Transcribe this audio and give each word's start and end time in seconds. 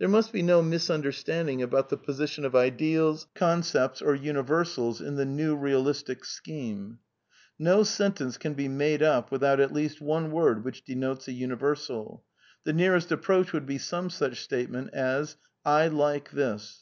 There 0.00 0.08
must 0.08 0.32
be 0.32 0.42
no 0.42 0.62
misunderstanding 0.62 1.62
about 1.62 1.90
the 1.90 1.96
position 1.96 2.44
of 2.44 2.56
ideals, 2.56 3.28
concepts, 3.36 4.02
or" 4.02 4.12
universals" 4.30 5.00
in 5.00 5.14
the 5.14 5.24
New 5.24 5.56
Eealistic 5.56 6.24
scheme. 6.24 6.98
'^No 7.60 7.86
sentence 7.86 8.36
can 8.36 8.54
be 8.54 8.66
made 8.66 9.00
up 9.00 9.30
without 9.30 9.60
at 9.60 9.72
least 9.72 10.00
one 10.00 10.32
word 10.32 10.64
which 10.64 10.82
denotes 10.84 11.28
a 11.28 11.32
universal. 11.32 12.24
The 12.64 12.72
nearest 12.72 13.12
approach 13.12 13.52
would 13.52 13.66
be 13.66 13.78
some 13.78 14.10
such 14.10 14.40
statement 14.42 14.92
as' 14.92 15.36
I 15.80 15.86
like 15.86 16.32
this.' 16.32 16.78